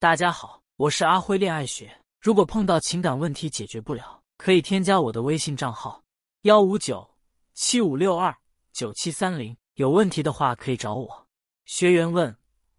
[0.00, 1.92] 大家好，我是阿辉恋爱学。
[2.20, 6.00] 如果碰到情感问题解决不了，可以添加我的微信账号
[6.42, 7.16] 幺五九
[7.54, 8.32] 七五六二
[8.72, 9.56] 九七三零。
[9.74, 11.26] 有问题的话可以找我。
[11.64, 12.32] 学员问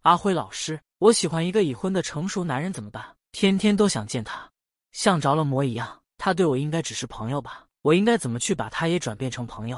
[0.03, 3.05] 阿辉老师：“我喜欢一个已婚的成熟男人怎么办？
[3.33, 4.49] 天天都想见他，
[4.93, 6.01] 像着了魔一样。
[6.17, 7.67] 他对我应该只是朋友吧？
[7.81, 9.77] 我应该怎么去把他也转变成朋友？”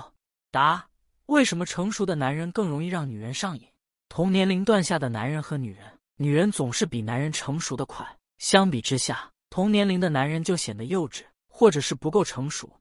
[0.51, 0.87] 答：
[1.25, 3.67] 为什么成熟的男人更容易让女人上瘾？
[4.09, 5.91] 同年龄段下的男人和女人。
[6.21, 12.71] 女人总是比男人成熟的快，相比之下，同年龄的男人就显得幼稚，或者是不够成熟。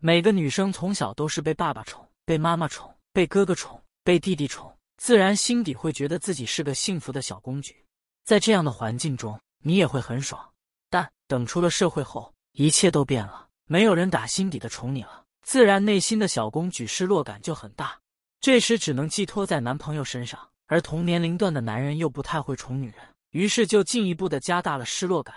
[0.00, 7.74] 每个女生从小都是被爸爸宠、被妈妈宠、被哥哥宠、被弟弟宠，自然心底会觉得自己是个幸福的小公举。
[8.22, 10.50] 在这样的环境中，你也会很爽。
[10.90, 17.98] 但等出了社会后，一切都变了，没有人打心底的宠你了，自然内心的小公举失落感就很大。
[18.42, 20.50] 这时只能寄托在男朋友身上。
[20.70, 22.94] 而同年龄段的男人又不太会宠女人，
[23.30, 25.34] 于是就进一步的加大了失落感。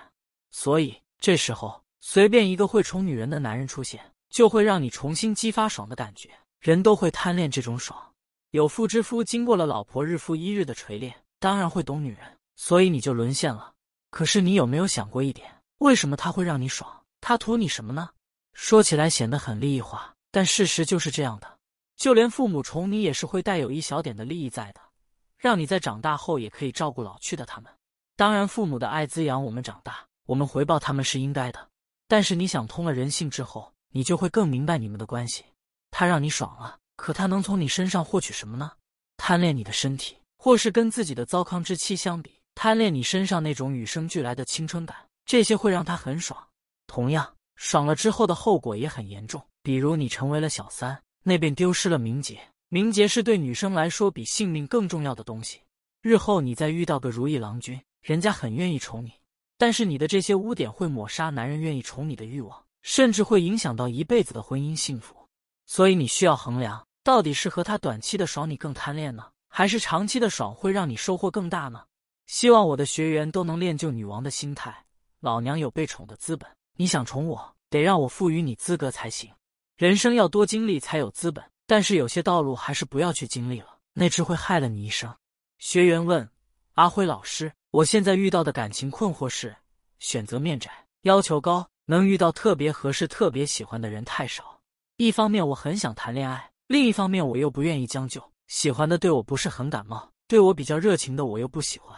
[0.52, 6.30] 所以这时候，随便一个会宠女人的男人出现，就会让你重新激发爽的感觉。
[6.60, 8.00] 人都会贪恋这种爽。
[8.52, 12.20] 有妇之夫经过了老婆日复一日的锤炼，当然会懂女人，
[12.56, 13.74] 所以你就沦陷了。
[14.12, 17.04] 可是你有没有想过一点，为什么他会让你爽？
[17.22, 18.12] 他图你什么呢？
[18.54, 21.58] 说起来显得很利益化，但事实就是这样的。
[21.96, 24.82] 就连父母宠你，也是会带有一小点的利益在的。
[25.44, 27.70] 让你在长大后也可以照顾老去的他们。
[28.16, 31.68] 当然，父母的爱滋养我们长大，我们回报他们是应该的。
[32.08, 35.44] 但是你想通了人性之后，你就会更明白你们的关系。
[35.92, 38.72] 他让你爽了，可他能从你身上获取什么呢？
[39.18, 46.42] 贪恋你的身体，或是跟自己的糟糠之妻相比，贪恋你身上那种与生俱来的青春感，这些会让他很爽。
[46.88, 52.40] 同样，爽了之后的后果也很严重，比如你成为了小三，那便丢失了名节。
[52.74, 55.62] 名节是对女生来说比性命更重要的东西。
[56.02, 59.12] 日后你再遇到个如意郎君，人家很愿意宠你，
[59.60, 65.16] 但是你的这些污点会抹杀男人愿意宠你的欲望，甚至会影响到一辈子的婚姻幸福。
[65.68, 71.84] 所以你需要衡量，到底是和他短期的爽你更贪恋呢，还是长期的爽会让你收获更大呢？
[72.26, 74.76] 希望我的学员都能练就女王的心态。
[75.20, 79.30] 老娘有被宠的资本，你想宠我，得让我赋予你资格才行。
[79.78, 81.53] 人生要多经历才有资本。
[81.66, 85.14] 但是有些道路还是不要去经历了，那只会害了你一生。
[85.58, 86.30] 学员问
[86.74, 89.56] 阿辉老师：“我现在遇到的感情困惑是，
[90.00, 94.60] 选择面窄，要求高，能遇到特别合适、特别喜欢的人太少。
[94.98, 98.22] 一方面我很想谈恋爱，另一方面我又不愿意将就。
[98.48, 101.98] 喜欢的对我不是很感冒，对我比较热情的我又不喜欢。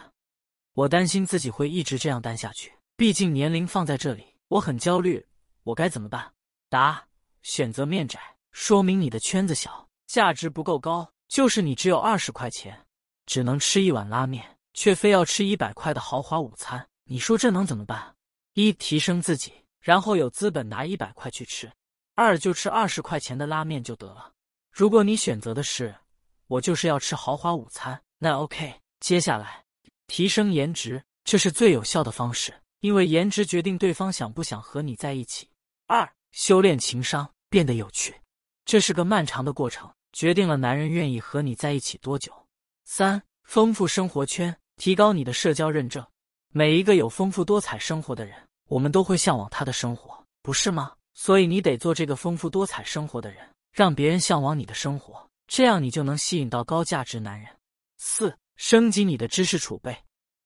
[0.74, 5.26] 我担心自己会一直这样单下去，毕竟年龄放在这里，我很焦虑。
[5.64, 6.32] 我该怎么办？”
[6.70, 7.04] 答：
[7.42, 8.35] 选择面窄。
[8.56, 11.12] 说明你的圈子小，价值不够高。
[11.28, 12.86] 就是你只有二十块钱，
[13.26, 16.88] 只能吃一碗拉面，却非要吃一百块的豪华午餐。
[17.04, 18.16] 你说这能怎么办？
[18.54, 19.52] 一提升自己，
[19.82, 21.68] 然后有资本拿一百块去吃；
[22.16, 24.32] 二就吃二十块钱的拉面就得了。
[24.72, 25.94] 如果你选择的是
[26.48, 28.74] 我就是要吃豪华午餐，那 OK。
[29.02, 29.66] 接下来
[30.08, 35.50] 提升颜值，这是最有效的方式，因为颜值决定对方想不想和你在一起。
[35.88, 38.16] 二修炼情商，变得有趣。
[38.66, 42.34] 这是个漫长的过程，决定了男人愿意和你在一起多久。
[42.84, 46.04] 三、丰富生活圈，提高你的社交认证。
[46.52, 48.36] 每一个有丰富多彩生活的人，
[48.68, 50.94] 我们都会向往他的生活，不是吗？
[51.14, 57.48] 所以你得做这个丰富多彩生活的人，让别人向往你的生活，这样你就能吸引到高价值男人。
[57.98, 59.96] 四、升级你的知识储备。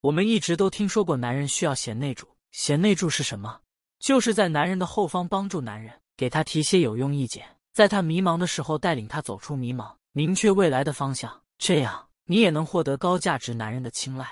[0.02, 3.62] 我们一直都听说过男人需要贤内助，贤内助是什么？
[4.00, 7.46] 就是在男人的后方帮助男人，给他提些有用意见。
[7.80, 14.28] 在他迷茫的时候，带领他走出迷茫，明确未来的方向，这样你也能获得高价值男人的青睐。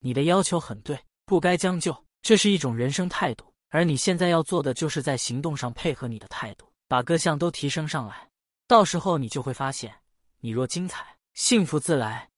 [0.00, 3.46] 你的要求很对，不该将就，这是一种人生态度。
[3.70, 8.28] 而你现在要做的，就是在行动上配合你的态度，把各项都提升上来。
[8.68, 9.94] 到时候你就会发现，
[10.40, 12.28] 你若精彩，幸福自来。